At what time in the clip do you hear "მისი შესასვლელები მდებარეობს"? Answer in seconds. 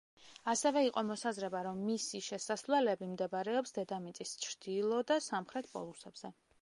1.89-3.77